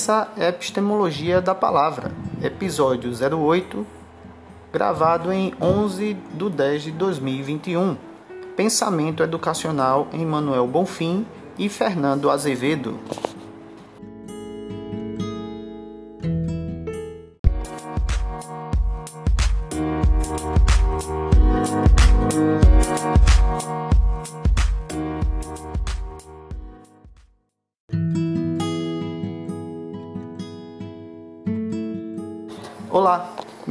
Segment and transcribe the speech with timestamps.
[0.00, 2.10] Essa é a epistemologia da palavra,
[2.42, 3.86] episódio 08,
[4.72, 7.98] gravado em 11 de 10 de 2021.
[8.56, 11.26] Pensamento educacional em Manuel Bonfim
[11.58, 12.98] e Fernando Azevedo.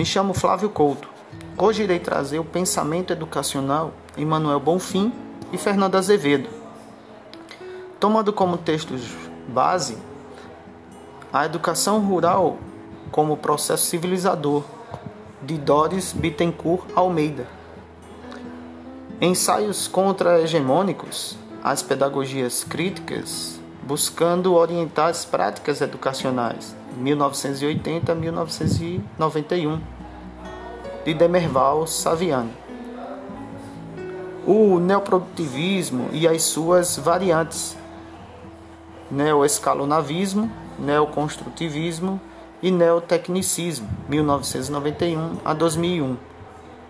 [0.09, 1.07] Chamo Flávio Couto.
[1.55, 5.13] Hoje irei trazer o pensamento educacional em Manuel Bonfim
[5.53, 6.49] e Fernando Azevedo.
[7.99, 9.03] Tomando como textos
[9.47, 9.95] base
[11.31, 12.57] a educação rural
[13.11, 14.63] como processo civilizador
[15.43, 17.45] de Doris Bittencourt Almeida.
[19.21, 29.79] Ensaios contra-hegemônicos, as pedagogias críticas, buscando orientar as práticas educacionais 1980 a 1991,
[31.09, 32.51] de Demerval Saviano.
[34.45, 37.75] O neoprodutivismo e as suas variantes,
[39.09, 42.21] neoescalonavismo, neoconstrutivismo
[42.61, 46.15] e neotecnicismo, 1991 a 2001,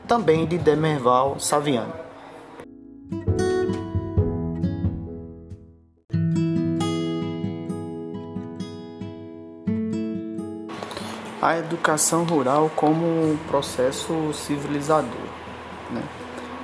[0.06, 2.09] também de Demerval Saviano.
[11.50, 15.28] A educação rural como um processo civilizador.
[15.90, 16.04] Né?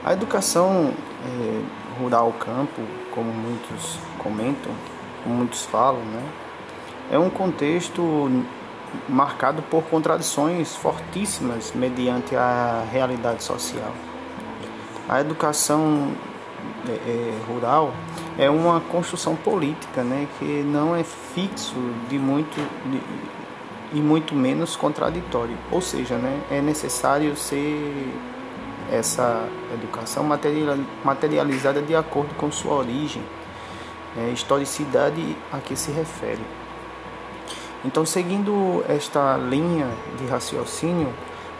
[0.03, 0.93] A educação
[1.25, 1.61] é,
[1.99, 4.71] rural campo, como muitos comentam,
[5.23, 6.23] como muitos falam, né?
[7.11, 8.29] é um contexto
[9.09, 13.91] marcado por contradições fortíssimas mediante a realidade social.
[15.09, 16.11] A educação
[16.87, 17.91] é, é, rural
[18.37, 21.73] é uma construção política, né, que não é fixo
[22.07, 22.55] de muito
[22.87, 23.01] de,
[23.93, 25.57] e muito menos contraditório.
[25.71, 28.13] Ou seja, né, é necessário ser
[28.91, 30.23] essa educação
[31.03, 33.23] materializada de acordo com sua origem,
[34.17, 36.41] é, historicidade a que se refere.
[37.83, 41.11] Então, seguindo esta linha de raciocínio,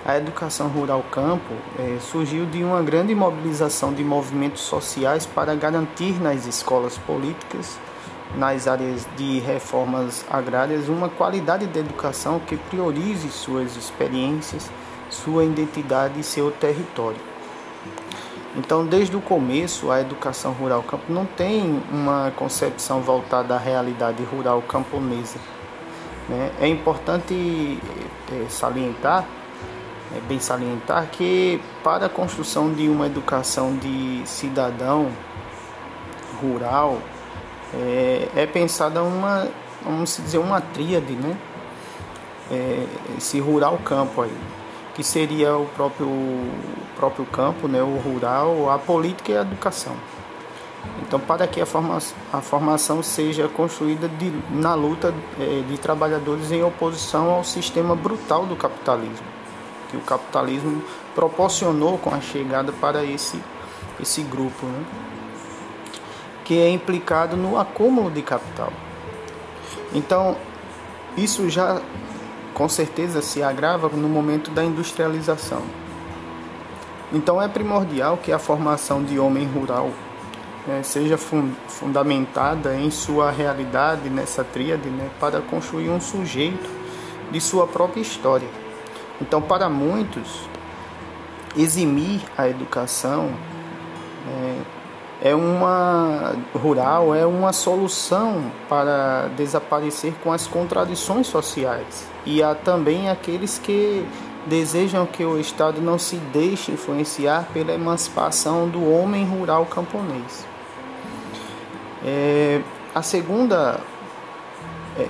[0.06, 6.22] a educação rural campo é, surgiu de uma grande mobilização de movimentos sociais para garantir
[6.22, 7.78] nas escolas políticas
[8.34, 14.70] nas áreas de reformas agrárias uma qualidade de educação que priorize suas experiências,
[15.10, 17.20] sua identidade e seu território.
[18.58, 24.24] Então, desde o começo, a educação rural campo não tem uma concepção voltada à realidade
[24.24, 25.38] rural camponesa.
[26.30, 26.52] Né?
[26.62, 27.78] É importante
[28.32, 29.26] é, salientar,
[30.16, 35.12] é bem salientar, que para a construção de uma educação de cidadão
[36.42, 37.00] rural,
[37.76, 39.48] é, é pensada uma,
[39.84, 41.38] vamos dizer, uma tríade, né?
[42.52, 42.86] É,
[43.18, 44.38] esse rural campo aí,
[44.94, 46.10] que seria o próprio,
[46.96, 47.82] próprio campo, né?
[47.82, 49.96] o rural, a política e a educação.
[51.02, 56.52] Então, para que a formação, a formação seja construída de, na luta é, de trabalhadores
[56.52, 59.26] em oposição ao sistema brutal do capitalismo,
[59.90, 60.84] que o capitalismo
[61.16, 63.42] proporcionou com a chegada para esse,
[64.00, 64.66] esse grupo.
[64.68, 64.86] Né?
[66.46, 68.72] Que é implicado no acúmulo de capital.
[69.94, 70.38] Então,
[71.18, 71.82] isso já
[72.54, 75.62] com certeza se agrava no momento da industrialização.
[77.12, 79.90] Então, é primordial que a formação de homem rural
[80.68, 86.70] né, seja fun fundamentada em sua realidade nessa tríade né, para construir um sujeito
[87.32, 88.48] de sua própria história.
[89.22, 90.48] Então, para muitos,
[91.58, 93.32] eximir a educação
[94.28, 94.62] é,
[95.22, 103.10] é uma rural é uma solução para desaparecer com as contradições sociais e há também
[103.10, 104.06] aqueles que
[104.46, 110.46] desejam que o Estado não se deixe influenciar pela emancipação do homem rural camponês.
[112.06, 112.62] É,
[112.94, 113.80] a segunda
[114.98, 115.06] é, é,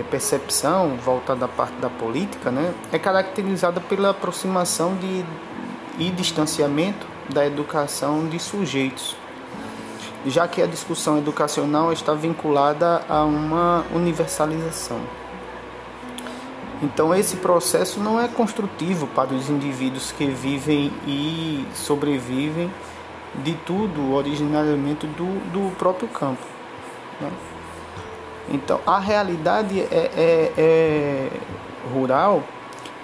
[0.00, 5.24] é percepção voltada à parte da política né, é caracterizada pela aproximação de,
[5.98, 9.16] e distanciamento da educação de sujeitos
[10.26, 15.00] já que a discussão educacional está vinculada a uma universalização.
[16.82, 22.70] Então, esse processo não é construtivo para os indivíduos que vivem e sobrevivem
[23.36, 26.44] de tudo originariamente do, do próprio campo.
[27.20, 27.30] Né?
[28.50, 31.28] Então, a realidade é, é, é
[31.94, 32.42] rural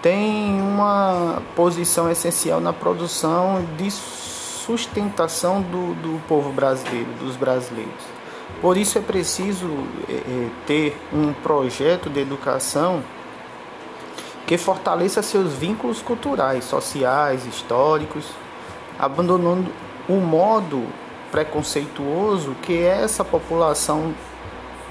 [0.02, 3.90] tem uma posição essencial na produção de
[4.68, 8.04] sustentação do, do povo brasileiro, dos brasileiros.
[8.60, 9.66] Por isso é preciso
[10.06, 13.02] é, é, ter um projeto de educação
[14.46, 18.26] que fortaleça seus vínculos culturais, sociais, históricos,
[18.98, 19.72] abandonando
[20.06, 20.84] o modo
[21.30, 24.14] preconceituoso que é essa população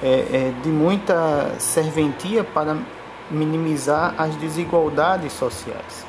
[0.02, 2.78] é, é, de muita serventia para
[3.30, 6.07] minimizar as desigualdades sociais.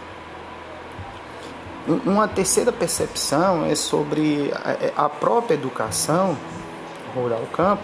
[2.05, 4.53] Uma terceira percepção é sobre
[4.95, 6.37] a própria educação
[7.15, 7.83] rural campo,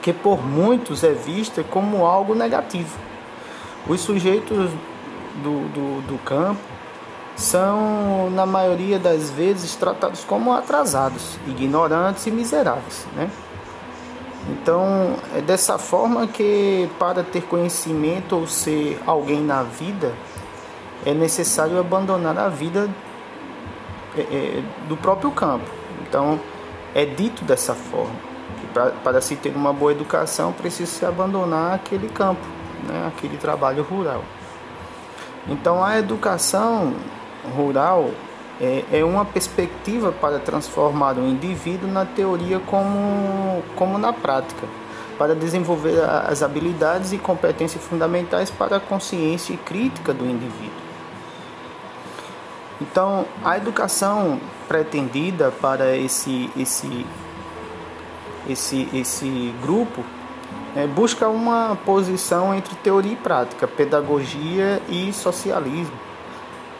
[0.00, 2.98] que por muitos é vista como algo negativo.
[3.86, 4.70] Os sujeitos
[5.42, 6.60] do, do, do campo
[7.36, 13.06] são, na maioria das vezes, tratados como atrasados, ignorantes e miseráveis.
[13.14, 13.30] Né?
[14.48, 20.14] Então, é dessa forma que, para ter conhecimento ou ser alguém na vida,
[21.04, 22.88] é necessário abandonar a vida
[24.16, 25.70] é, é, do próprio campo.
[26.02, 26.40] Então,
[26.94, 28.14] é dito dessa forma.
[28.60, 32.44] Que pra, para se ter uma boa educação, precisa se abandonar aquele campo,
[32.86, 34.24] né, aquele trabalho rural.
[35.48, 36.94] Então, a educação
[37.56, 38.10] rural
[38.60, 44.66] é, é uma perspectiva para transformar o indivíduo na teoria como, como na prática,
[45.16, 50.89] para desenvolver as habilidades e competências fundamentais para a consciência crítica do indivíduo.
[52.80, 57.06] Então, a educação pretendida para esse, esse,
[58.48, 60.02] esse, esse grupo
[60.74, 66.10] é, busca uma posição entre teoria e prática, pedagogia e socialismo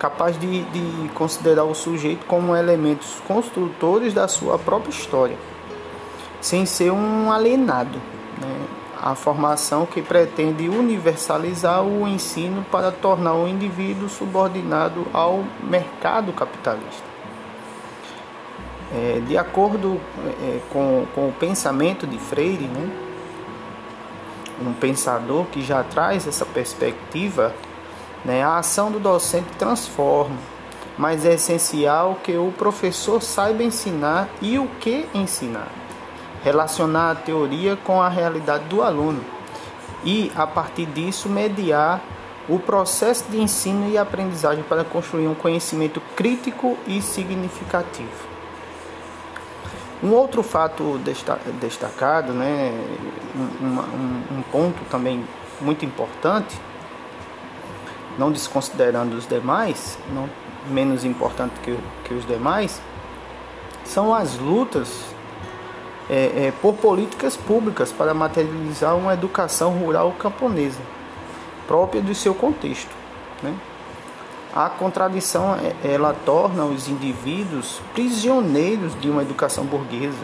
[0.00, 5.36] capaz de, de considerar o sujeito como elementos construtores da sua própria história,
[6.40, 8.00] sem ser um alienado.
[8.40, 8.79] Né?
[9.00, 17.08] A formação que pretende universalizar o ensino para tornar o indivíduo subordinado ao mercado capitalista.
[18.92, 20.00] É, de acordo
[20.42, 22.90] é, com, com o pensamento de Freire, né?
[24.60, 27.54] um pensador que já traz essa perspectiva
[28.24, 28.42] né?
[28.42, 30.36] A ação do docente transforma,
[30.98, 35.68] mas é essencial que o professor saiba ensinar e o que ensinar.
[36.42, 39.22] Relacionar a teoria com a realidade do aluno
[40.04, 42.00] e, a partir disso, mediar
[42.48, 48.28] o processo de ensino e aprendizagem para construir um conhecimento crítico e significativo.
[50.02, 50.98] Um outro fato
[51.60, 52.72] destacado, né,
[53.36, 55.22] um, um, um ponto também
[55.60, 56.58] muito importante,
[58.18, 60.28] não desconsiderando os demais, não
[60.68, 62.80] menos importante que, que os demais,
[63.84, 65.04] são as lutas
[66.10, 70.80] é, é, por políticas públicas para materializar uma educação rural camponesa
[71.68, 72.90] própria do seu contexto.
[73.40, 73.54] Né?
[74.52, 80.18] A contradição é, ela torna os indivíduos prisioneiros de uma educação burguesa,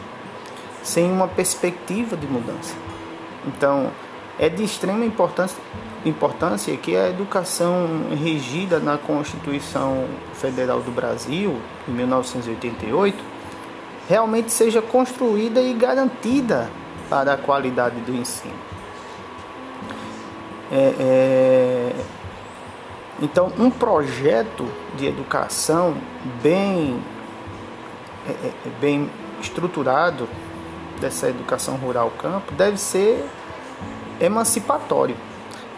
[0.83, 2.75] sem uma perspectiva de mudança.
[3.47, 3.93] Então,
[4.41, 5.57] é de extrema importância
[6.05, 10.05] importância que a educação regida na Constituição
[10.35, 11.57] Federal do Brasil,
[11.89, 13.36] em 1988,
[14.09, 16.71] realmente seja construída e garantida
[17.09, 18.55] para a qualidade do ensino.
[20.71, 21.93] É, é...
[23.21, 25.97] Então, um projeto de educação
[26.43, 27.03] bem,
[28.29, 30.29] é, é, é bem estruturado
[31.01, 33.25] dessa educação rural campo deve ser
[34.21, 35.15] emancipatório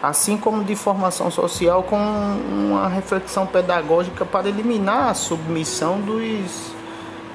[0.01, 6.73] assim como de formação social com uma reflexão pedagógica para eliminar a submissão dos,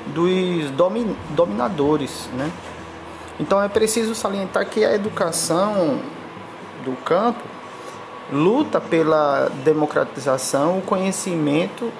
[0.06, 2.28] dos domin, dominadores.
[2.34, 2.50] Né?
[3.38, 6.00] Então é preciso salientar que a educação
[6.84, 7.42] do campo
[8.32, 11.92] luta pela democratização, o conhecimento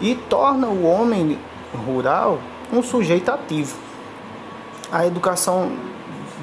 [0.00, 1.38] e torna o homem
[1.86, 2.38] rural
[2.72, 3.76] um sujeito ativo.
[4.92, 5.72] A educação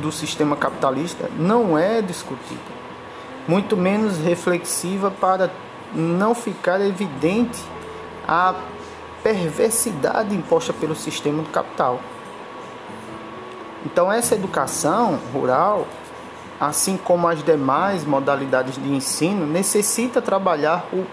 [0.01, 2.77] do sistema capitalista não é discutida
[3.47, 5.49] muito menos reflexiva para
[5.93, 7.63] não ficar evidente
[8.27, 8.53] a
[9.27, 11.99] perversidade imposta pelo sistema do capital.
[13.85, 15.85] Então, essa educação rural,
[16.57, 21.05] assim como as demais modalidades de ensino, necessita trabalhar o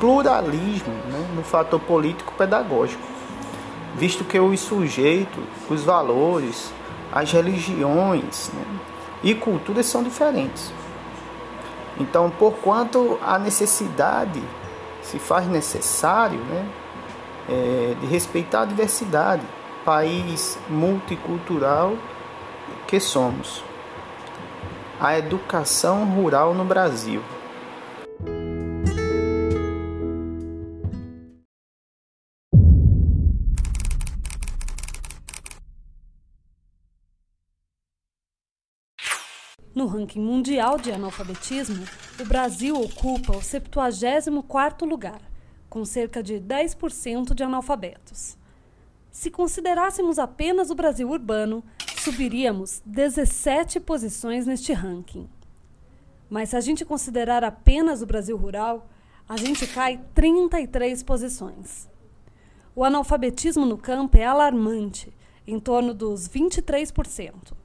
[0.00, 3.02] pluralismo né, no fator político-pedagógico,
[3.94, 6.72] visto que os sujeitos, os valores,
[7.12, 8.64] as religiões né,
[9.22, 10.72] e culturas são diferentes.
[12.00, 14.42] Então, porquanto a necessidade
[15.02, 16.66] se faz necessário né,
[17.48, 19.42] é, de respeitar a diversidade,
[19.84, 21.96] país multicultural
[22.86, 23.62] que somos.
[25.00, 27.22] A educação rural no Brasil.
[39.72, 41.86] No ranking mundial de analfabetismo,
[42.20, 45.20] o Brasil ocupa o 74º lugar,
[45.70, 48.36] com cerca de 10% de analfabetos.
[49.10, 51.64] Se considerássemos apenas o Brasil urbano,
[51.98, 55.28] subiríamos 17 posições neste ranking.
[56.28, 58.88] Mas se a gente considerar apenas o Brasil rural,
[59.28, 61.88] a gente cai 33 posições.
[62.74, 65.12] O analfabetismo no campo é alarmante,
[65.46, 67.59] em torno dos 23%.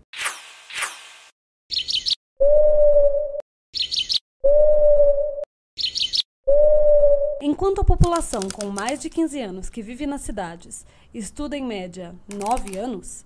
[7.47, 10.83] Enquanto a população com mais de 15 anos que vive nas cidades
[11.13, 13.23] estuda em média 9 anos,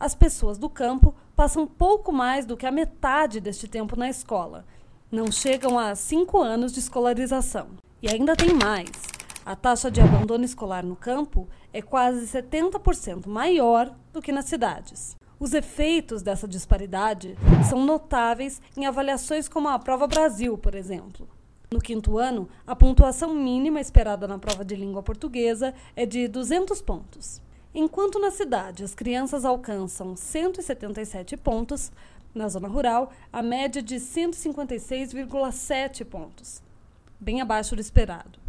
[0.00, 4.66] as pessoas do campo passam pouco mais do que a metade deste tempo na escola.
[5.08, 7.68] Não chegam a 5 anos de escolarização.
[8.02, 8.90] E ainda tem mais.
[9.46, 15.14] A taxa de abandono escolar no campo é quase 70% maior do que nas cidades.
[15.38, 21.28] Os efeitos dessa disparidade são notáveis em avaliações como a Prova Brasil, por exemplo.
[21.72, 26.82] No quinto ano, a pontuação mínima esperada na prova de língua portuguesa é de 200
[26.82, 27.40] pontos.
[27.72, 31.92] Enquanto na cidade as crianças alcançam 177 pontos,
[32.34, 36.60] na zona rural a média é de 156,7 pontos,
[37.20, 38.40] bem abaixo do esperado.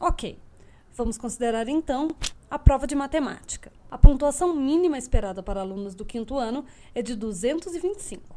[0.00, 0.38] Ok,
[0.94, 2.08] vamos considerar então
[2.50, 3.70] a prova de matemática.
[3.90, 8.35] A pontuação mínima esperada para alunos do quinto ano é de 225.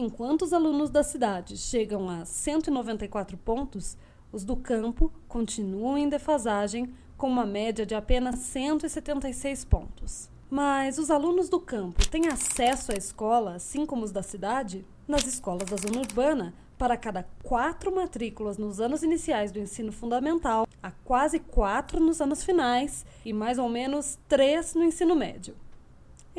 [0.00, 3.98] Enquanto os alunos da cidade chegam a 194 pontos,
[4.30, 10.30] os do campo continuam em defasagem com uma média de apenas 176 pontos.
[10.48, 14.86] Mas os alunos do campo têm acesso à escola, assim como os da cidade?
[15.08, 20.64] Nas escolas da zona urbana, para cada quatro matrículas nos anos iniciais do ensino fundamental,
[20.80, 25.56] há quase quatro nos anos finais e mais ou menos três no ensino médio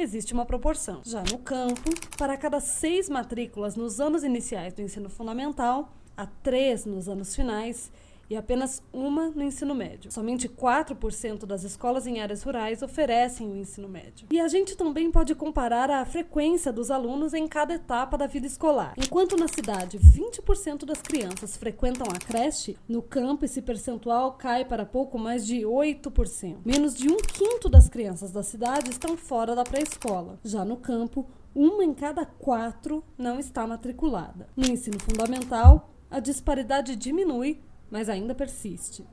[0.02, 1.02] existe uma proporção.
[1.06, 6.86] Já no campo, para cada seis matrículas nos anos iniciais do ensino fundamental, há três
[6.86, 7.92] nos anos finais
[8.30, 10.12] e apenas uma no ensino médio.
[10.12, 14.28] Somente 4% das escolas em áreas rurais oferecem o ensino médio.
[14.30, 18.46] E a gente também pode comparar a frequência dos alunos em cada etapa da vida
[18.46, 18.94] escolar.
[18.98, 24.86] Enquanto na cidade 20% das crianças frequentam a creche, no campo esse percentual cai para
[24.86, 26.58] pouco mais de 8%.
[26.64, 30.40] Menos de um quinto das crianças da cidade estão fora da pré-escola.
[30.44, 34.48] Já no campo, uma em cada quatro não está matriculada.
[34.56, 39.06] No ensino fundamental, a disparidade diminui mas ainda persiste.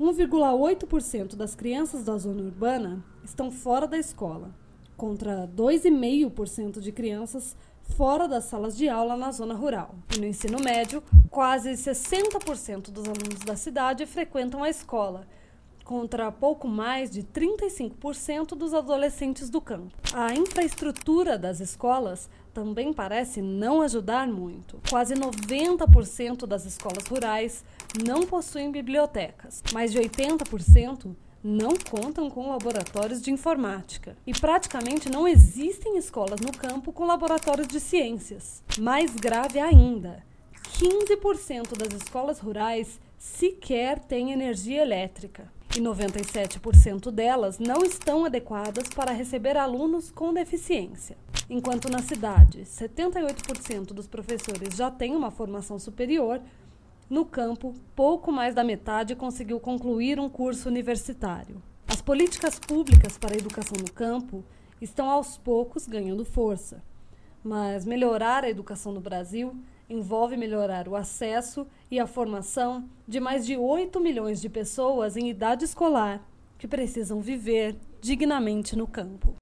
[0.00, 4.54] 1,8% das crianças da zona urbana estão fora da escola,
[4.96, 7.56] contra 2,5% de crianças
[7.94, 9.94] fora das salas de aula na zona rural.
[10.14, 15.26] E no ensino médio, quase 60% dos alunos da cidade frequentam a escola,
[15.84, 19.94] contra pouco mais de 35% dos adolescentes do campo.
[20.12, 24.80] A infraestrutura das escolas também parece não ajudar muito.
[24.90, 27.64] Quase 90% das escolas rurais
[28.04, 29.62] não possuem bibliotecas.
[29.72, 34.16] Mais de 80% não contam com laboratórios de informática.
[34.26, 38.62] E praticamente não existem escolas no campo com laboratórios de ciências.
[38.78, 40.24] Mais grave ainda,
[40.80, 49.12] 15% das escolas rurais sequer têm energia elétrica e 97% delas não estão adequadas para
[49.12, 51.16] receber alunos com deficiência.
[51.48, 56.40] Enquanto na cidade 78% dos professores já têm uma formação superior,
[57.08, 61.62] no campo, pouco mais da metade conseguiu concluir um curso universitário.
[61.86, 64.44] As políticas públicas para a educação no campo
[64.80, 66.82] estão aos poucos ganhando força,
[67.44, 69.54] mas melhorar a educação no Brasil
[69.88, 75.30] envolve melhorar o acesso e a formação de mais de 8 milhões de pessoas em
[75.30, 76.20] idade escolar
[76.58, 79.36] que precisam viver dignamente no campo.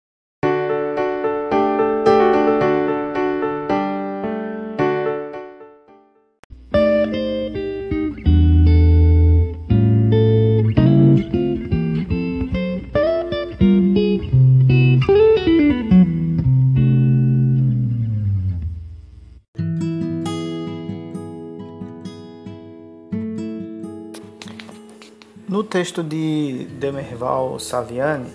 [25.74, 28.30] Texto de Demerval Saviani,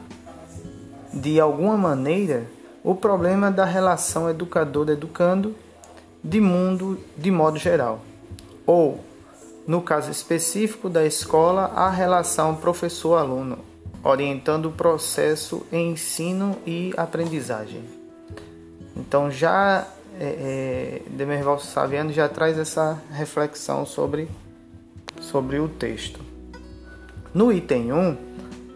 [1.11, 2.43] de alguma maneira
[2.83, 5.55] o problema da relação educador-educando
[6.23, 8.01] de mundo de modo geral,
[8.67, 8.99] ou,
[9.69, 13.59] no caso específico da escola, a relação professor-aluno,
[14.03, 17.83] orientando o processo ensino e aprendizagem.
[18.97, 19.85] Então, já
[20.19, 24.27] é, é, Demerval Saviano já traz essa reflexão sobre
[25.21, 26.19] sobre o texto.
[27.31, 28.17] No item 1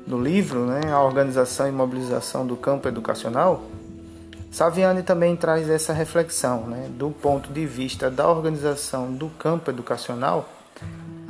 [0.05, 3.63] do livro, né, a organização e mobilização do campo educacional,
[4.51, 10.47] Saviani também traz essa reflexão, né, do ponto de vista da organização do campo educacional.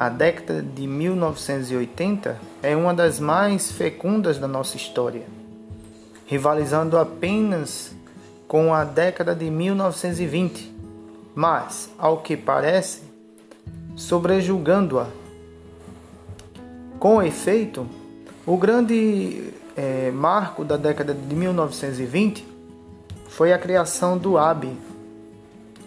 [0.03, 5.23] A década de 1980 é uma das mais fecundas da nossa história,
[6.25, 7.95] rivalizando apenas
[8.45, 10.75] com a década de 1920,
[11.33, 13.03] mas, ao que parece,
[13.95, 15.07] sobrejulgando-a.
[16.99, 17.87] Com efeito,
[18.45, 22.45] o grande é, marco da década de 1920
[23.29, 24.67] foi a criação do AB,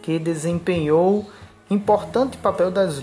[0.01, 1.31] que desempenhou
[1.69, 3.03] importante papel das,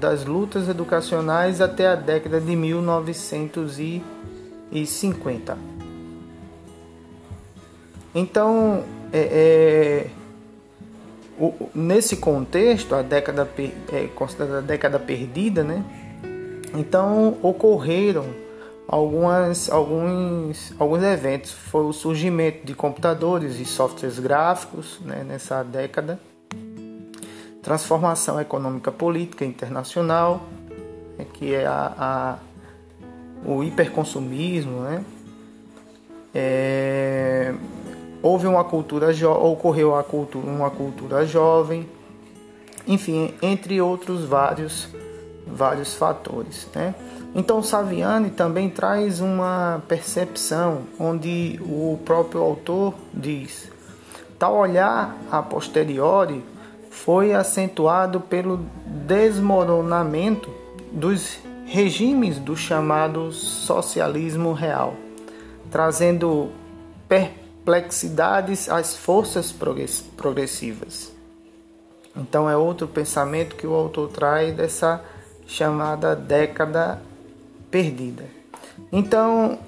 [0.00, 5.56] das lutas educacionais até a década de 1950.
[8.14, 8.82] Então,
[9.12, 10.10] é, é
[11.38, 13.48] o, nesse contexto, a década
[13.92, 15.84] é considerada a década perdida, né?
[16.74, 18.26] Então ocorreram
[18.86, 21.52] algumas, alguns, alguns eventos.
[21.52, 26.18] Foi o surgimento de computadores e softwares gráficos né, nessa década,
[27.64, 30.42] transformação econômica política internacional,
[31.18, 32.38] né, que é a, a,
[33.44, 35.04] o hiperconsumismo, né?
[36.34, 37.54] É,
[38.22, 41.88] houve uma cultura ocorreu a cultura, uma cultura jovem,
[42.86, 44.88] enfim, entre outros vários
[45.46, 46.94] vários fatores, né?
[47.34, 53.70] Então Saviani também traz uma percepção onde o próprio autor diz:
[54.38, 56.42] tal olhar a posteriori
[57.02, 58.60] foi acentuado pelo
[59.06, 60.50] desmoronamento
[60.92, 64.94] dos regimes do chamado socialismo real,
[65.70, 66.50] trazendo
[67.08, 69.52] per perplexidades às forças
[70.16, 71.10] progressivas.
[72.14, 75.02] Então é outro pensamento que o autor traz dessa
[75.46, 77.00] chamada década
[77.70, 78.24] perdida.
[78.92, 79.58] Então,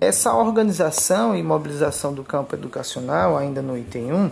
[0.00, 4.30] essa organização e mobilização do campo educacional, ainda no item 1,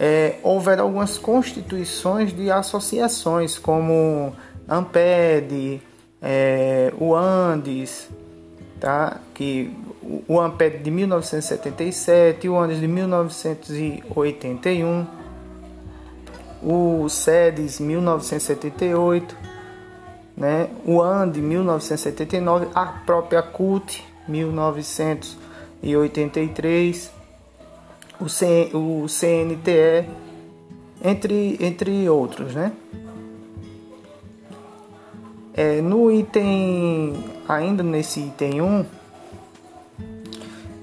[0.00, 4.32] é, houveram algumas constituições de associações, como
[4.66, 5.82] AMPED,
[6.22, 8.08] é, o ANDES,
[8.80, 9.20] tá?
[9.34, 9.76] que
[10.26, 15.06] o Amped de 1977, o Andes de 1981,
[16.62, 19.34] o SEDES 1978,
[20.36, 20.68] né?
[20.84, 27.19] o AND 1979, a própria CUT 1983,
[28.20, 30.08] o, C, o CNTE,
[31.02, 32.54] entre, entre outros.
[32.54, 32.72] Né?
[35.54, 38.84] É, no item, ainda nesse item 1,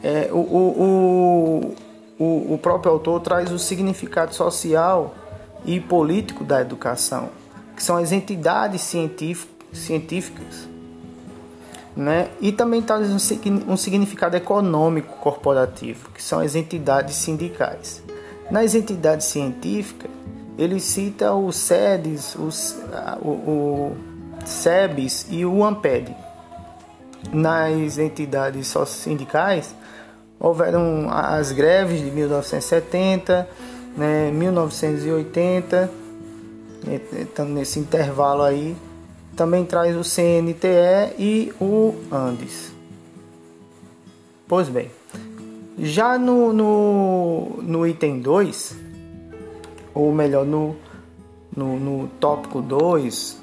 [0.04, 1.76] é, o, o,
[2.20, 5.16] o, o próprio autor traz o significado social
[5.66, 7.30] e político da educação,
[7.76, 10.68] que são as entidades científicas,
[11.98, 12.30] né?
[12.40, 18.04] e também traz um, significado econômico corporativo, que são as entidades sindicais.
[18.52, 20.12] Nas entidades científicas,
[20.60, 22.78] ele cita o SEDES, os,
[23.20, 23.98] o, o
[24.46, 26.16] SEBS e o AMPED.
[27.34, 29.76] Nas entidades sindicais,
[30.40, 33.50] houveram as greves de 1970,
[33.98, 35.90] né, 1980,
[37.20, 38.78] estando nesse intervalo aí,
[39.38, 42.74] também traz o CNTE e o Andes.
[44.48, 44.90] Pois bem,
[45.78, 48.76] já no, no, no item 2,
[49.94, 50.76] ou melhor, no,
[51.56, 53.40] no, no tópico 2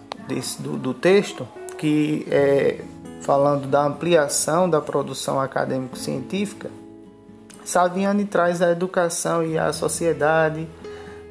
[0.58, 1.46] do, do texto,
[1.78, 2.80] que é
[3.20, 6.70] falando da ampliação da produção acadêmico-científica,
[7.64, 10.66] Salviani traz a educação e a sociedade,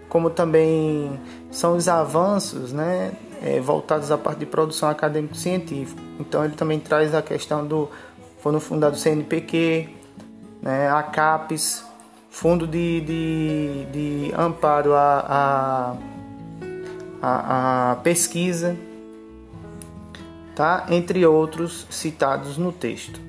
[0.08, 1.20] como também
[1.52, 3.12] são os avanços né,
[3.44, 6.02] é, voltados à parte de produção acadêmico-científica.
[6.20, 7.90] Então ele também traz a questão do
[8.42, 9.90] Fundo Fundado CNPq,
[10.62, 11.84] né, a CAPES,
[12.30, 15.96] Fundo de, de, de Amparo à,
[17.22, 18.76] à, à Pesquisa,
[20.56, 20.88] tá?
[20.90, 23.22] entre outros citados no texto.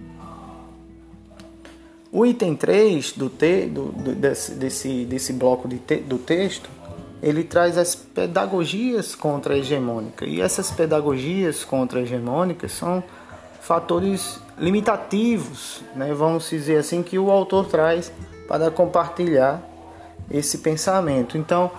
[2.11, 6.71] O item 3 do, te, do, do desse, desse, desse bloco de te, do texto
[7.25, 10.29] ele traz as pedagogias contra-hegemônicas.
[10.29, 13.03] E essas pedagogias contra-hegemônicas são
[13.63, 16.13] fatores limitativos, né?
[16.13, 18.13] vamos dizer assim, que o autor traz
[18.47, 19.63] para compartilhar
[20.31, 21.39] esse pensamento.
[21.39, 21.71] Então,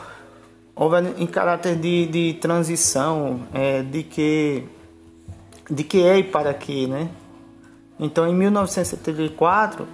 [0.75, 4.63] houve em caráter de, de transição, é, de que
[5.69, 7.09] de que é e para que, né?
[7.99, 9.87] Então, em 1974,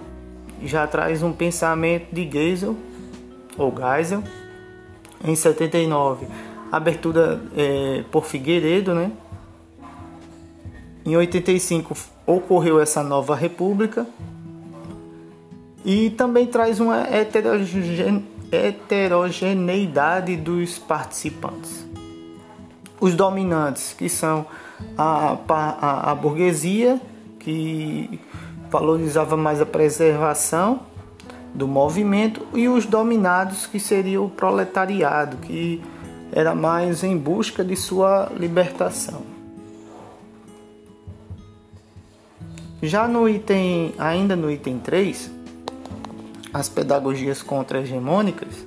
[0.62, 2.76] já traz um pensamento de Geisel,
[3.56, 4.22] ou Geisel.
[5.24, 6.26] Em 79,
[6.70, 9.12] abertura é, por Figueiredo, né?
[11.04, 14.06] Em 85 ocorreu essa nova república
[15.84, 17.04] e também traz uma
[18.52, 21.84] heterogeneidade dos participantes.
[23.00, 24.46] Os dominantes, que são
[24.96, 27.00] a, a, a burguesia,
[27.40, 28.20] que
[28.70, 30.80] valorizava mais a preservação
[31.54, 35.82] do movimento, e os dominados, que seria o proletariado, que
[36.32, 39.22] era mais em busca de sua libertação.
[42.82, 45.30] Já no item, ainda no item 3,
[46.52, 48.66] as pedagogias contra-hegemônicas,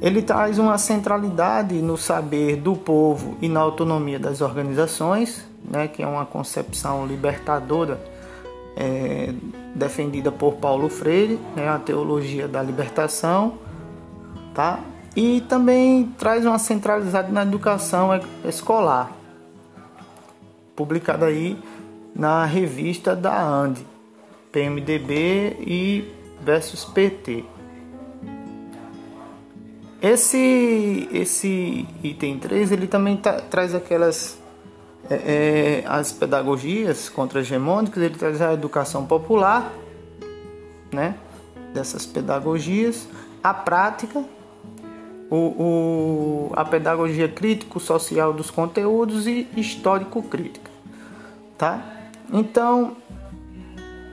[0.00, 6.02] ele traz uma centralidade no saber do povo e na autonomia das organizações, né, que
[6.02, 8.00] é uma concepção libertadora
[8.76, 9.32] é,
[9.74, 13.58] defendida por Paulo Freire, né, a teologia da libertação,
[14.54, 14.80] tá?
[15.14, 18.10] E também traz uma centralidade na educação
[18.44, 19.12] escolar,
[20.74, 21.58] publicada aí
[22.14, 23.86] na revista da ANDE,
[24.50, 27.44] PMDB e versus PT.
[30.00, 34.41] Esse, esse item 3 ele também tá, traz aquelas
[35.10, 39.72] é, é, as pedagogias contra-hegemônicas, ele traz a educação popular,
[40.92, 41.16] né,
[41.72, 43.08] dessas pedagogias,
[43.42, 44.24] a prática,
[45.30, 50.70] o, o, a pedagogia crítico-social dos conteúdos e histórico-crítica.
[51.56, 51.82] Tá?
[52.32, 52.96] Então,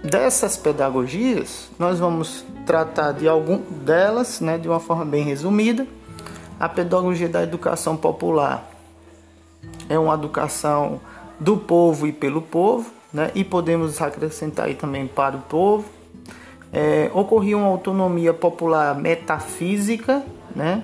[0.04, 5.86] Dessas pedagogias, nós vamos tratar de algum delas, né, de uma forma bem resumida.
[6.58, 8.79] A pedagogia da educação popular
[9.89, 11.02] é uma educação
[11.39, 15.84] do povo e pelo povo, né, e podemos acrescentar aí também para o povo.
[16.71, 20.23] É, ocorria uma autonomia popular metafísica,
[20.56, 20.84] né,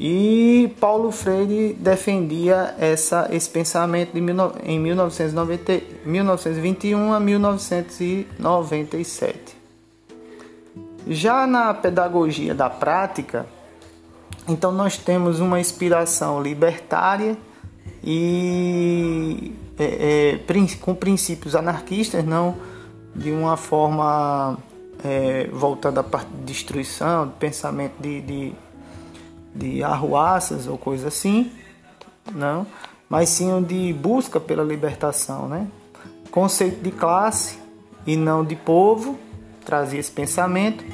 [0.00, 4.20] e Paulo Freire defendia essa, esse pensamento de,
[4.64, 9.58] em 1990, 1921 a 1997.
[11.08, 13.44] Já na pedagogia da prática,
[14.48, 17.36] então nós temos uma inspiração libertária
[18.02, 22.56] e é, é, com princípios anarquistas, não
[23.14, 24.56] de uma forma
[25.04, 28.54] é, voltada para destruição, de pensamento de, de
[29.58, 31.50] de arruaças ou coisa assim,
[32.32, 32.66] não,
[33.08, 35.66] mas sim de busca pela libertação, né?
[36.30, 37.58] Conceito de classe
[38.06, 39.18] e não de povo
[39.64, 40.84] trazia esse pensamento.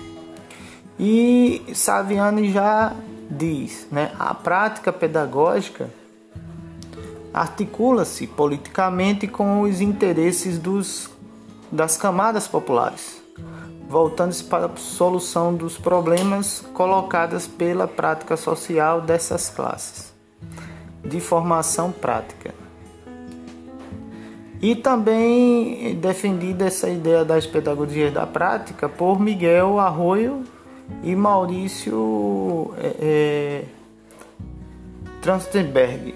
[0.98, 2.94] E Saviani já
[3.30, 5.90] diz, né, a prática pedagógica
[7.32, 11.10] articula-se politicamente com os interesses dos,
[11.70, 13.24] das camadas populares
[13.88, 20.12] voltando-se para a solução dos problemas colocados pela prática social dessas classes,
[21.04, 22.54] de formação prática.
[24.60, 30.42] E também defendida essa ideia das pedagogias da prática por Miguel Arroio
[31.02, 33.64] e Maurício é, é,
[35.20, 36.14] Transtenberg.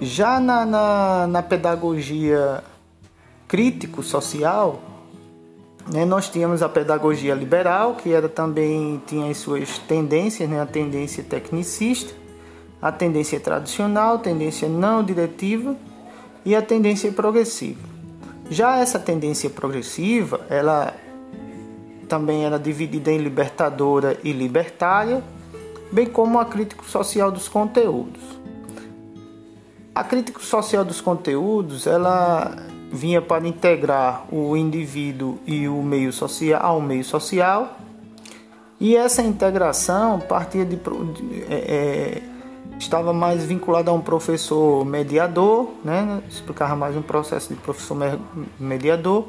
[0.00, 2.62] Já na, na, na pedagogia
[3.48, 4.80] crítico-social,
[5.90, 10.66] né, nós tínhamos a pedagogia liberal, que era também tinha as suas tendências, né, a
[10.66, 12.12] tendência tecnicista,
[12.82, 15.76] a tendência tradicional, a tendência não diretiva
[16.44, 17.95] e a tendência progressiva.
[18.50, 20.94] Já essa tendência progressiva, ela
[22.08, 25.22] também era dividida em libertadora e libertária,
[25.90, 28.22] bem como a crítico social dos conteúdos.
[29.94, 32.54] A crítica social dos conteúdos, ela
[32.92, 37.78] vinha para integrar o indivíduo e o meio social ao meio social.
[38.78, 40.78] E essa integração partia de,
[41.48, 42.22] é, é,
[42.78, 46.22] estava mais vinculada a um professor mediador, né?
[46.28, 47.96] explicava mais um processo de professor
[48.58, 49.28] mediador,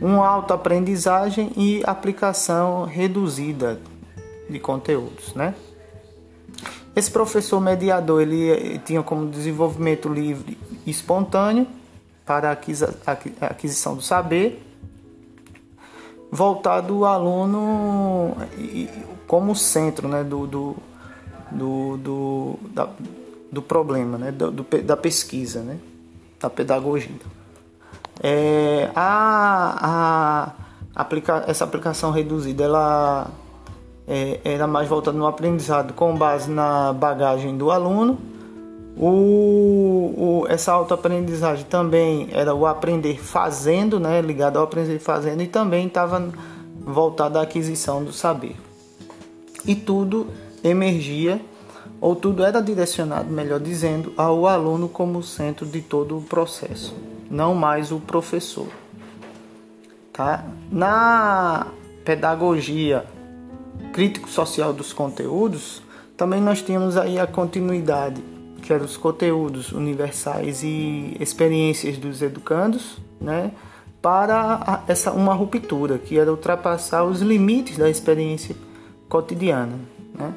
[0.00, 3.80] uma autoaprendizagem e aplicação reduzida
[4.48, 5.54] de conteúdos, né?
[6.96, 11.66] Esse professor mediador ele tinha como desenvolvimento livre e espontâneo
[12.24, 14.62] para a aquisição do saber,
[16.30, 18.36] voltado ao aluno
[19.26, 20.76] como centro né, do, do,
[21.54, 22.88] do, do, da,
[23.50, 25.78] do problema, né, do, da pesquisa, né,
[26.40, 27.14] da pedagogia.
[28.22, 30.52] É, a,
[30.94, 33.30] a aplica, essa aplicação reduzida ela
[34.06, 38.18] é, era mais voltada no aprendizado com base na bagagem do aluno.
[38.96, 45.48] O, o, essa autoaprendizagem também era o aprender fazendo, né, ligado ao aprender fazendo, e
[45.48, 46.30] também estava
[46.80, 48.56] voltado à aquisição do saber.
[49.66, 50.28] E tudo
[50.64, 51.40] emergia,
[52.00, 56.94] ou tudo era direcionado, melhor dizendo, ao aluno como centro de todo o processo,
[57.30, 58.68] não mais o professor.
[60.12, 60.44] Tá?
[60.70, 61.66] Na
[62.04, 63.04] pedagogia
[63.92, 65.82] crítico-social dos conteúdos,
[66.16, 68.22] também nós tínhamos aí a continuidade,
[68.62, 73.50] que eram os conteúdos universais e experiências dos educandos, né?
[74.00, 78.54] para essa uma ruptura, que era ultrapassar os limites da experiência
[79.08, 79.78] cotidiana.
[80.14, 80.32] Né?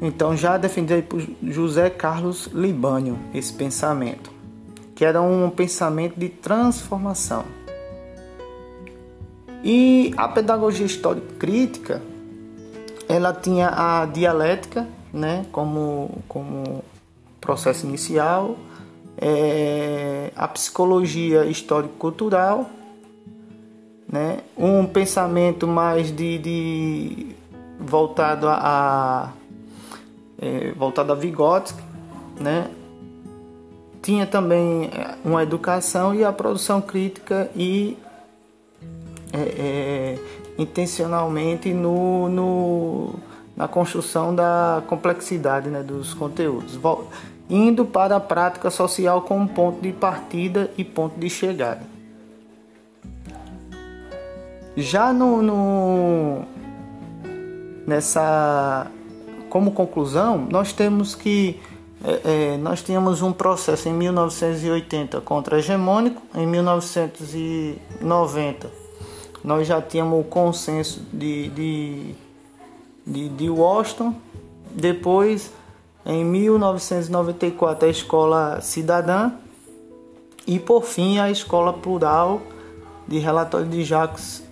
[0.00, 4.30] Então já defendi por José Carlos Libânio esse pensamento,
[4.94, 7.44] que era um pensamento de transformação.
[9.62, 12.00] E a pedagogia histórica crítica,
[13.08, 16.84] ela tinha a dialética, né, como como
[17.40, 18.56] processo inicial,
[19.20, 22.70] é, a psicologia histórico-cultural,
[24.10, 24.38] né?
[24.56, 27.26] um pensamento mais de, de
[27.78, 29.32] voltado a, a
[30.40, 31.82] é, voltado a Vygotsky,
[32.40, 32.70] né?
[34.02, 37.98] tinha também é, uma educação e a produção crítica e
[39.32, 40.18] é, é,
[40.56, 43.14] intencionalmente no, no,
[43.56, 46.78] na construção da complexidade né, dos conteúdos
[47.50, 51.82] indo para a prática social como ponto de partida e ponto de chegada.
[54.76, 56.42] Já no, no
[57.86, 58.86] nessa
[59.48, 61.60] como conclusão, nós temos que
[62.04, 68.88] é, é, nós tínhamos um processo em 1980 contra-hegemônico, em 1990
[69.42, 72.14] nós já tínhamos o consenso de, de,
[73.06, 74.14] de, de Washington,
[74.70, 75.50] depois
[76.04, 79.32] em 1994 a Escola Cidadã.
[80.46, 82.40] E por fim a Escola Plural
[83.06, 84.42] de Relatório de Jacques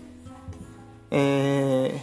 [1.11, 1.94] é,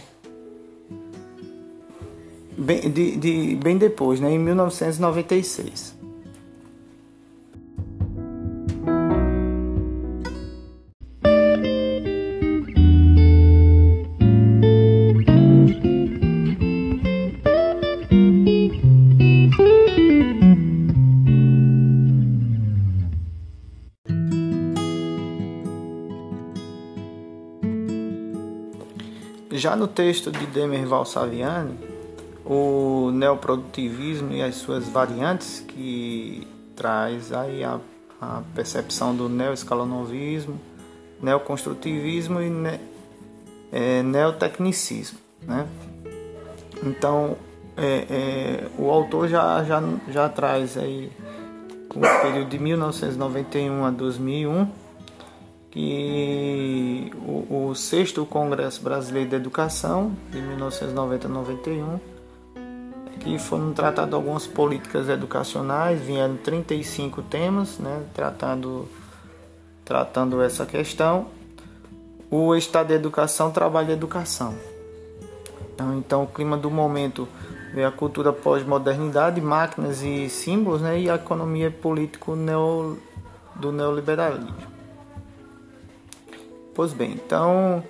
[2.56, 5.94] bem, de, de, bem depois, né, em 1996.
[29.50, 31.93] Já no texto de Demerval Saviani,
[32.44, 37.80] o neoprodutivismo e as suas variantes, que traz aí a,
[38.20, 40.60] a percepção do neoescalonovismo,
[41.22, 42.80] neoconstrutivismo e ne,
[43.72, 45.18] é, neotecnicismo.
[45.42, 45.66] Né?
[46.82, 47.36] Então,
[47.76, 51.10] é, é, o autor já, já, já traz aí
[51.94, 54.84] o período de 1991 a 2001
[55.74, 61.98] que o, o sexto Congresso Brasileiro de Educação, de 1990 a 91,
[63.24, 68.86] que foram tratadas algumas políticas educacionais, vieram 35 temas, né, tratando,
[69.82, 71.28] tratando essa questão.
[72.30, 74.54] O Estado de Educação trabalha educação.
[75.72, 77.26] Então, então o clima do momento
[77.74, 82.98] é a cultura pós-modernidade, máquinas e símbolos, né, e a economia político neo,
[83.56, 84.74] do neoliberalismo.
[86.74, 87.82] Pois bem, então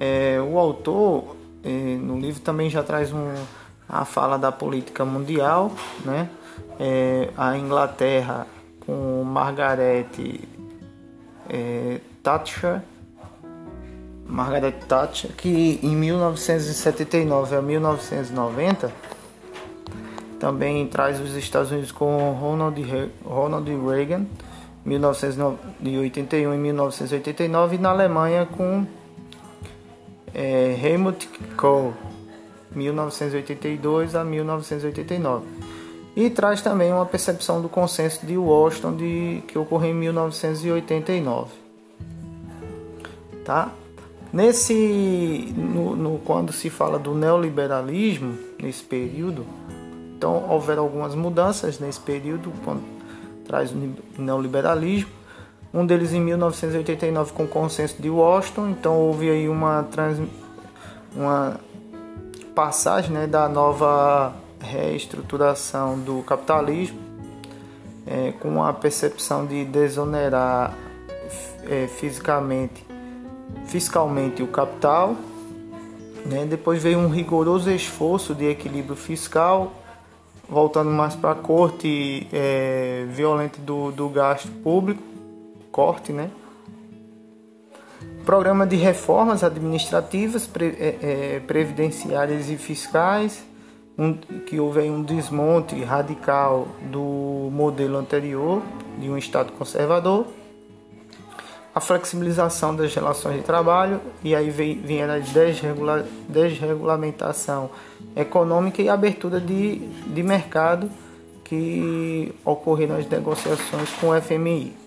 [0.00, 3.32] é, o autor é, no livro também já traz um,
[3.88, 5.72] a fala da política mundial,
[6.04, 6.28] né?
[6.78, 8.46] É, a Inglaterra
[8.80, 10.06] com Margaret
[11.48, 12.82] é, Thatcher,
[14.26, 18.92] Margaret Thatcher, que em 1979 a 1990
[20.38, 24.26] também traz os Estados Unidos com Ronald, Ronald Reagan
[24.84, 28.86] 1981 e 1989 e na Alemanha com
[30.34, 31.94] é, Helmut Kohl
[32.76, 35.46] 1982 a 1989
[36.14, 41.50] e traz também uma percepção do consenso de Washington de, que ocorreu em 1989
[43.44, 43.70] tá?
[44.32, 49.46] Nesse no, no, quando se fala do neoliberalismo nesse período
[50.16, 52.82] então houveram algumas mudanças nesse período quando
[53.46, 55.10] traz o neoliberalismo,
[55.72, 60.18] um deles em 1989 com o consenso de Washington, então houve aí uma, trans,
[61.14, 61.60] uma
[62.56, 66.98] passagem né, da nova reestruturação do capitalismo,
[68.06, 70.74] é, com a percepção de desonerar
[71.68, 72.82] é, fisicamente,
[73.66, 75.14] fiscalmente o capital.
[76.24, 76.46] Né?
[76.46, 79.74] Depois veio um rigoroso esforço de equilíbrio fiscal,
[80.48, 85.02] voltando mais para a corte é, violenta do, do gasto público,
[85.70, 86.30] corte, né?
[88.26, 90.96] Programa de reformas administrativas, pre, é,
[91.36, 93.44] é, previdenciárias e fiscais,
[93.96, 98.62] um, que houve um desmonte radical do modelo anterior
[98.98, 100.26] de um Estado conservador,
[101.72, 107.70] a flexibilização das relações de trabalho e aí vinha a desregula, desregulamentação
[108.16, 110.90] econômica e abertura de, de mercado
[111.44, 114.85] que ocorreram as negociações com o FMI.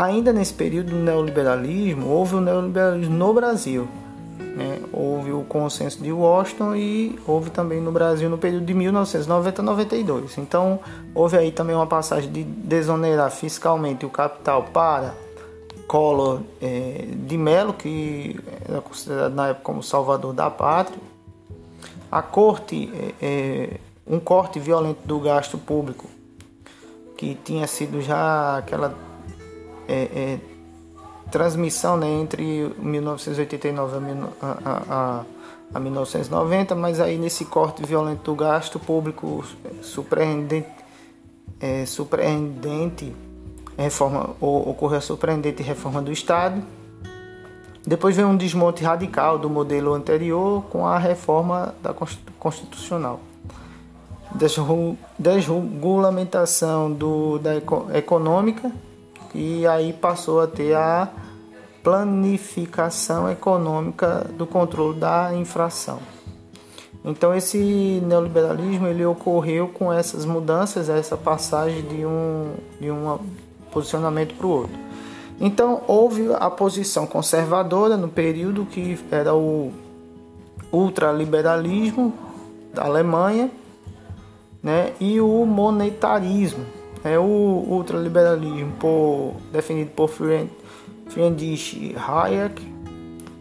[0.00, 3.86] Ainda nesse período do neoliberalismo, houve o neoliberalismo no Brasil.
[4.38, 4.80] Né?
[4.90, 9.62] Houve o consenso de Washington e houve também no Brasil no período de 1990 a
[9.62, 10.38] 92.
[10.38, 10.80] Então,
[11.14, 15.12] houve aí também uma passagem de desonerar fiscalmente o capital para
[15.86, 20.98] Collor é, de Mello, que era considerado na época como salvador da pátria.
[22.10, 26.06] A corte, é, um corte violento do gasto público,
[27.18, 29.09] que tinha sido já aquela
[29.90, 30.38] é, é,
[31.32, 33.96] transmissão né, entre 1989
[34.40, 35.24] a, a, a,
[35.74, 39.44] a, 1990, mas aí nesse corte violento do gasto público
[39.82, 40.68] surpreendente,
[41.60, 43.12] é, surpreendente
[43.76, 46.62] reforma, ocorreu a surpreendente reforma do Estado.
[47.84, 51.92] Depois veio um desmonte radical do modelo anterior com a reforma da
[52.38, 53.20] Constitucional.
[55.18, 57.56] Desregulamentação do, da
[57.96, 58.70] econômica
[59.34, 61.08] e aí passou a ter a
[61.82, 65.98] planificação econômica do controle da infração.
[67.04, 73.18] Então esse neoliberalismo ele ocorreu com essas mudanças, essa passagem de um, de um
[73.72, 74.78] posicionamento para o outro.
[75.40, 79.72] Então houve a posição conservadora no período que era o
[80.70, 82.12] ultraliberalismo
[82.74, 83.50] da Alemanha,
[84.62, 92.62] né, e o monetarismo é o ultraliberalismo por, definido por Friedrich Hayek,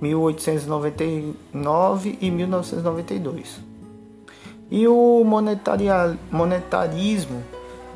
[0.01, 3.59] 1899 e 1992.
[4.71, 5.23] E o
[6.31, 7.43] monetarismo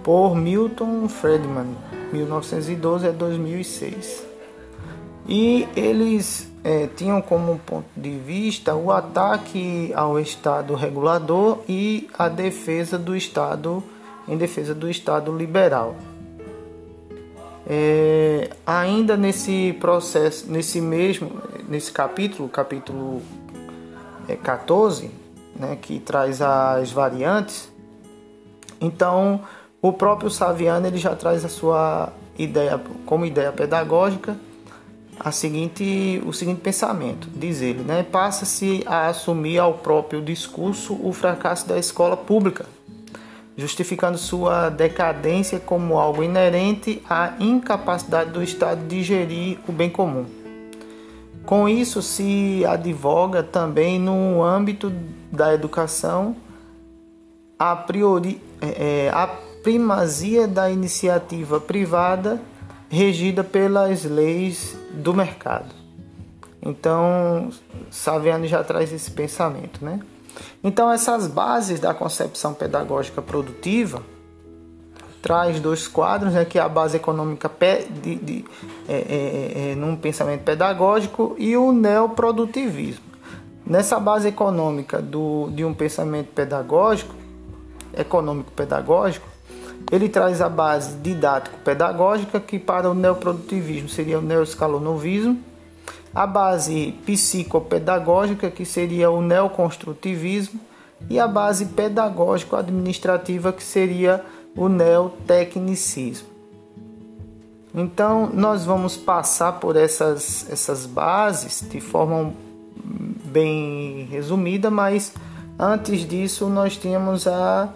[0.04, 1.78] por Milton Friedman,
[2.12, 4.26] 1912 a 2006.
[5.28, 12.28] E eles é, tinham como ponto de vista o ataque ao Estado regulador e a
[12.28, 13.84] defesa do Estado
[14.28, 15.96] em defesa do Estado liberal.
[17.66, 21.32] É, ainda nesse processo, nesse mesmo,
[21.68, 23.22] nesse capítulo, capítulo
[24.44, 25.10] 14, é,
[25.60, 27.72] né, que traz as variantes,
[28.82, 29.42] então
[29.82, 34.36] o próprio Saviano ele já traz a sua ideia como ideia pedagógica
[35.20, 41.14] a seguinte, o seguinte pensamento, diz ele, né, passa-se a assumir ao próprio discurso o
[41.14, 42.66] fracasso da escola pública
[43.56, 50.26] justificando sua decadência como algo inerente à incapacidade do Estado de gerir o bem comum.
[51.46, 54.92] Com isso, se advoga também no âmbito
[55.32, 56.36] da educação
[57.60, 59.28] a, priori, é, é a
[59.62, 62.42] primazia da iniciativa privada
[62.90, 65.74] regida pelas leis do mercado.
[66.62, 67.50] Então,
[67.90, 70.00] Saviano já traz esse pensamento, né?
[70.64, 74.02] Então, essas bases da concepção pedagógica produtiva
[75.22, 77.50] traz dois quadros, né, que é a base econômica
[78.02, 78.46] de, de,
[78.90, 83.06] é, é, é, num pensamento pedagógico e o neoprodutivismo.
[83.66, 87.16] Nessa base econômica do, de um pensamento pedagógico,
[87.98, 89.26] econômico-pedagógico,
[89.90, 95.40] ele traz a base didático-pedagógica, que para o neoprodutivismo seria o neoescalonovismo,
[96.14, 100.60] a base psicopedagógica, que seria o neoconstrutivismo,
[101.10, 104.24] e a base pedagógico-administrativa, que seria
[104.56, 106.28] o neotecnicismo.
[107.76, 112.32] Então, nós vamos passar por essas, essas bases de forma
[113.26, 115.14] bem resumida, mas
[115.58, 117.70] antes disso, nós temos a,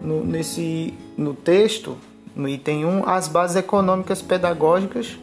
[0.00, 1.96] no, nesse, no texto,
[2.36, 5.18] no item 1, as bases econômicas pedagógicas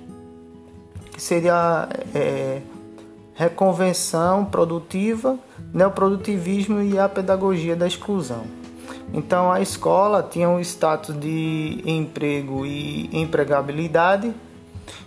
[1.20, 2.62] que seria é,
[3.36, 5.38] reconvenção produtiva,
[5.74, 8.44] neoprodutivismo e a pedagogia da exclusão.
[9.14, 14.34] Então a escola tinha um status de emprego e empregabilidade.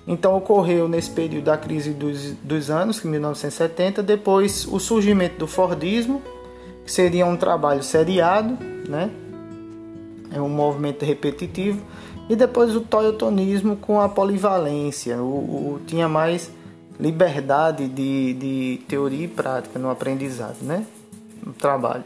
[0.06, 6.20] Então ocorreu nesse período da crise dos, dos anos, 1970, depois o surgimento do Fordismo,
[6.84, 9.10] que seria um trabalho seriado, né?
[10.30, 11.80] É um movimento repetitivo.
[12.28, 16.50] E depois o toyotonismo com a polivalência, o, o tinha mais
[16.98, 20.86] liberdade de, de teoria e prática no aprendizado, né?
[21.44, 22.04] No trabalho.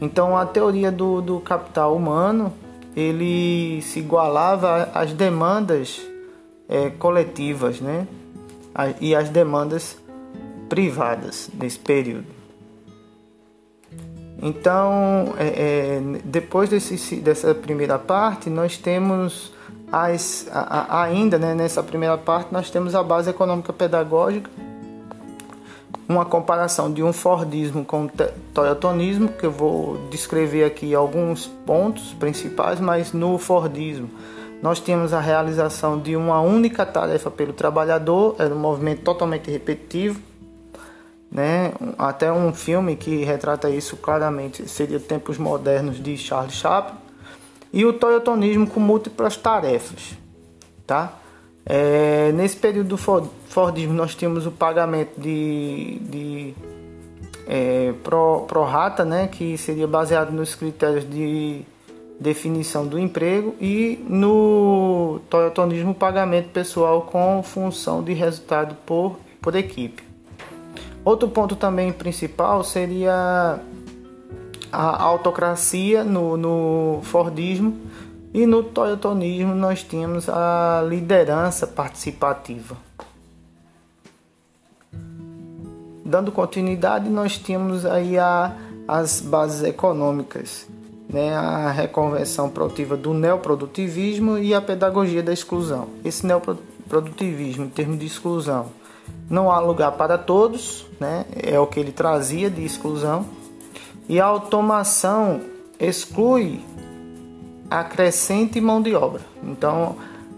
[0.00, 2.52] Então a teoria do, do capital humano
[2.94, 6.00] ele se igualava às demandas
[6.68, 8.06] é, coletivas, né?
[9.00, 9.96] E às demandas
[10.68, 12.35] privadas nesse período.
[14.42, 19.52] Então, é, é, depois desse, dessa primeira parte, nós temos
[19.90, 24.50] as, a, a, ainda né, nessa primeira parte, nós temos a base econômica pedagógica,
[26.08, 28.10] uma comparação de um Fordismo com o
[28.54, 34.08] Toyotonismo, que eu vou descrever aqui alguns pontos principais, mas no Fordismo
[34.62, 40.20] nós temos a realização de uma única tarefa pelo trabalhador, era um movimento totalmente repetitivo,
[41.30, 41.72] né?
[41.98, 46.98] Até um filme que retrata isso claramente seria Tempos Modernos de Charles Chaplin
[47.72, 50.16] e o toyotonismo com múltiplas tarefas,
[50.86, 51.12] tá?
[51.68, 56.54] É, nesse período do Fordismo nós tínhamos o pagamento de, de
[57.46, 61.62] é, pro, pro rata, né, que seria baseado nos critérios de
[62.20, 70.05] definição do emprego e no toyotonismo pagamento pessoal com função de resultado por, por equipe.
[71.06, 73.60] Outro ponto também principal seria
[74.72, 77.78] a autocracia no, no Fordismo
[78.34, 82.76] e no Toyotonismo nós tínhamos a liderança participativa.
[86.04, 88.56] Dando continuidade, nós tínhamos aí a,
[88.88, 90.66] as bases econômicas,
[91.08, 95.86] né, a reconversão produtiva do neoprodutivismo e a pedagogia da exclusão.
[96.04, 98.72] Esse neoprodutivismo, em termos de exclusão,
[99.28, 101.24] não há lugar para todos, né?
[101.34, 103.26] é o que ele trazia de exclusão,
[104.08, 105.40] e a automação
[105.80, 106.60] exclui
[107.70, 109.22] a crescente mão de obra.
[109.42, 109.96] Então,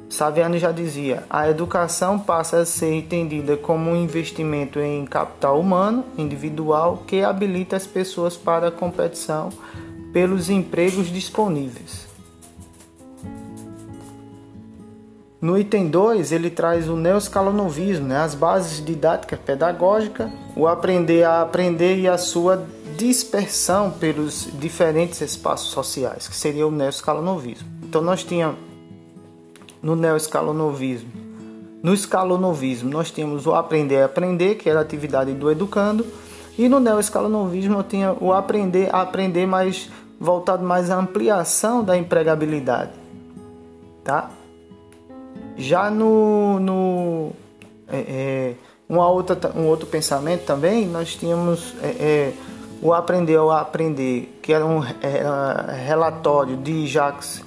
[0.08, 6.04] Saviano já dizia: a educação passa a ser entendida como um investimento em capital humano,
[6.16, 9.50] individual, que habilita as pessoas para a competição
[10.12, 12.07] pelos empregos disponíveis.
[15.40, 18.16] No item 2, ele traz o neoscalonovismo, né?
[18.16, 22.66] as bases didática pedagógica, o aprender a aprender e a sua
[22.96, 27.68] dispersão pelos diferentes espaços sociais, que seria o neoscalonovismo.
[27.84, 28.58] Então nós tínhamos
[29.80, 31.28] no neoscalonovismo,
[31.80, 36.04] no escalonovismo nós tínhamos o aprender a aprender, que era a atividade do educando,
[36.58, 41.96] e no neoescalonovismo eu tinha o aprender a aprender mais voltado mais à ampliação da
[41.96, 42.90] empregabilidade,
[44.02, 44.32] tá?
[45.58, 47.32] Já no, no
[47.88, 48.54] é, é,
[48.88, 52.32] uma outra, um outro pensamento também, nós tínhamos é, é
[52.80, 57.42] o Aprender ao Aprender, que era um relatório de Jacques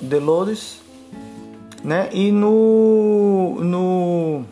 [0.00, 0.80] Delors,
[1.84, 2.08] né?
[2.12, 4.44] e no, no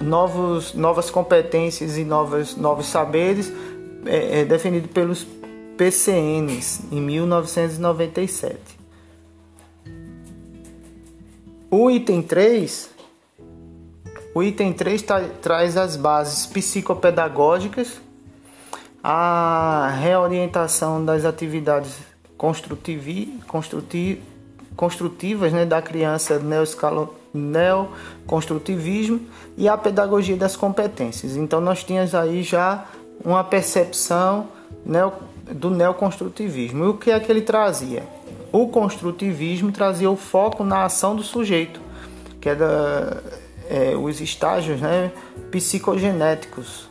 [0.00, 3.52] novos, novas competências e novas, novos saberes,
[4.04, 5.24] é, é definido pelos
[5.76, 8.81] PCNs em 1997.
[11.74, 12.90] O item 3,
[14.34, 17.98] o item 3 tra traz as bases psicopedagógicas,
[19.02, 21.96] a reorientação das atividades
[22.36, 24.20] construtivi, construti,
[24.76, 26.38] construtivas né, da criança
[27.32, 29.22] neoconstrutivismo
[29.56, 31.36] e a pedagogia das competências.
[31.38, 32.84] Então nós tínhamos aí já
[33.24, 34.48] uma percepção
[34.84, 35.10] neo,
[35.50, 36.84] do neoconstrutivismo.
[36.84, 38.02] E o que é que ele trazia?
[38.52, 41.80] O construtivismo trazia o foco na ação do sujeito,
[42.40, 43.22] que era
[43.68, 45.10] é, os estágios né,
[45.50, 46.88] psicogenéticos.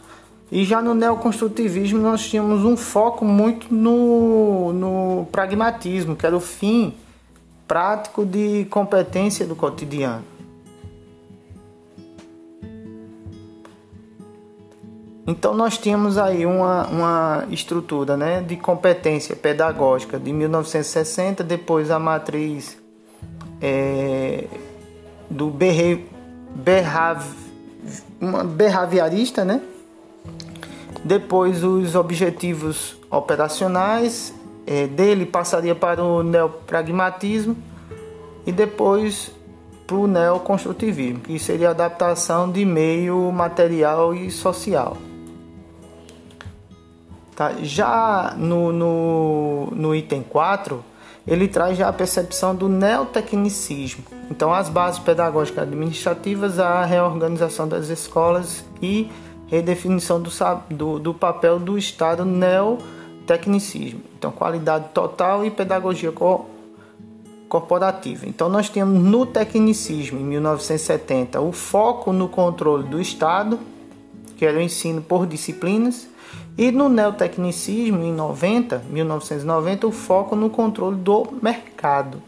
[0.51, 6.41] E já no neoconstrutivismo nós tínhamos um foco muito no, no pragmatismo, que era o
[6.41, 6.93] fim
[7.67, 10.30] prático de competência do cotidiano.
[15.25, 21.99] Então nós tínhamos aí uma, uma estrutura né, de competência pedagógica de 1960, depois a
[21.99, 22.77] matriz
[23.61, 24.45] é,
[25.29, 26.05] do berre,
[26.55, 27.23] berrav,
[28.19, 29.61] uma berraviarista, né?
[31.03, 34.33] depois os objetivos operacionais,
[34.65, 37.55] é, dele passaria para o neopragmatismo
[38.45, 39.31] e depois
[39.87, 44.95] para o neoconstrutivismo, que seria a adaptação de meio material e social.
[47.41, 47.55] Tá?
[47.63, 50.85] Já no, no, no item 4,
[51.25, 54.03] ele traz já a percepção do neotecnicismo.
[54.29, 59.09] Então, as bases pedagógicas administrativas, a reorganização das escolas e
[59.47, 60.29] redefinição do,
[60.69, 64.01] do, do papel do Estado neotecnicismo.
[64.19, 66.45] Então, qualidade total e pedagogia co
[67.49, 68.27] corporativa.
[68.27, 73.59] Então, nós temos no tecnicismo, em 1970, o foco no controle do Estado,
[74.37, 76.10] que era o ensino por disciplinas,
[76.61, 82.21] e no neotecnicismo, em 90, 1990, o foco no controle do mercado,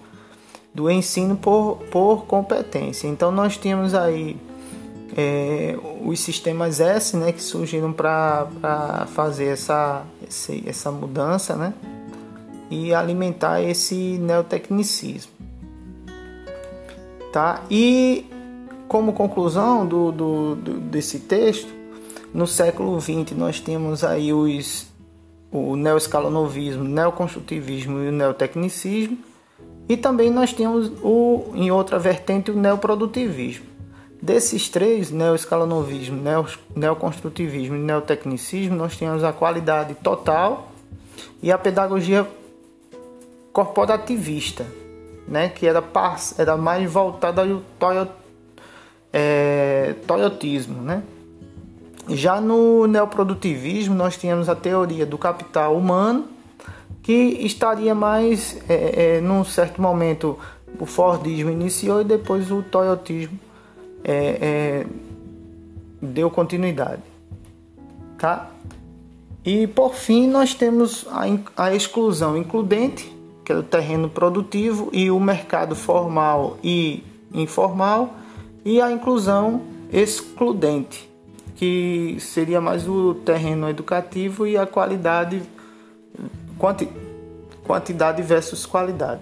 [0.74, 3.08] do ensino por, por competência.
[3.08, 4.36] Então, nós temos aí
[5.16, 11.72] é, os sistemas S, né, que surgiram para fazer essa, esse, essa mudança, né,
[12.72, 15.32] e alimentar esse neotecnicismo,
[17.32, 17.62] tá?
[17.70, 18.26] E
[18.88, 21.83] como conclusão do, do, do desse texto,
[22.34, 24.92] no século XX nós temos aí os
[25.54, 29.20] o neoescalonovismo, neoconstrutivismo e o neotecnicismo,
[29.88, 33.66] e também nós temos o em outra vertente o neoprodutivismo.
[34.20, 40.72] Desses três, neoescalonovismo, neo, neoconstrutivismo e neotecnicismo, nós temos a qualidade total
[41.42, 42.28] e a pedagogia
[43.52, 44.66] corporativista,
[45.28, 45.84] né, que era,
[46.38, 47.62] era mais voltada ao
[49.12, 50.82] é, toyotismo.
[50.82, 51.04] Né?
[52.10, 56.28] Já no neoprodutivismo, nós tínhamos a teoria do capital humano,
[57.02, 60.38] que estaria mais, é, é, num certo momento,
[60.80, 63.40] o Fordismo iniciou e depois o Toyotismo
[64.04, 64.88] é, é,
[66.02, 67.02] deu continuidade,
[68.18, 68.50] tá?
[69.46, 75.12] E por fim nós temos a, a exclusão includente, que é o terreno produtivo e
[75.12, 78.16] o mercado formal e informal,
[78.64, 81.10] e a inclusão excludente,
[81.56, 85.42] que seria mais o terreno educativo e a qualidade
[86.58, 86.90] quanti,
[87.64, 89.22] quantidade versus qualidade.